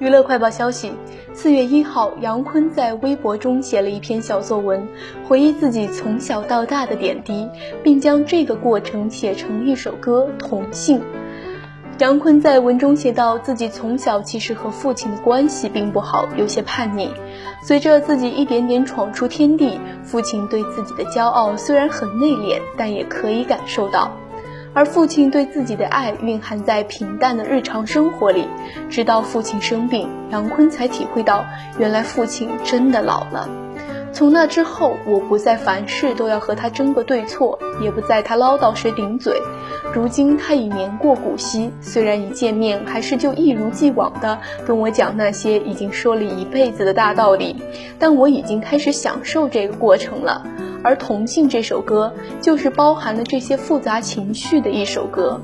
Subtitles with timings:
[0.00, 0.90] 娱乐快报消息：
[1.34, 4.88] 四月一号，杨坤在微博中写了一篇小作文，
[5.28, 7.46] 回忆自己从小到大的点滴，
[7.82, 11.00] 并将这个过程写成一首歌《同性》。
[11.98, 17.10] 杨坤在文中写道，自己从小其实和父亲的关系并不好，有些叛逆。
[17.62, 24.10] 随着自己一点点闯出天地，父亲对自己的骄傲虽然很内敛，但也可以感受到。
[24.72, 28.46] 而父亲对自己的爱蕴含在平淡的日常生活里，
[28.88, 31.44] 直到父亲生病，杨坤才体会到，
[31.78, 33.48] 原来父亲真的老了。
[34.12, 39.40] 从那之后，我不再凡事都要和他争个对错，也不在他唠叨时顶嘴。
[39.94, 47.62] 如今他已年过古稀，虽然一见面还是就一如既往的跟我讲那些已经说了一辈子的大道理，
[47.98, 50.44] 但我已经开始享受这个过程了。
[50.82, 55.40] 而《同性》这首歌，就是包含了这些复杂情绪的一首歌。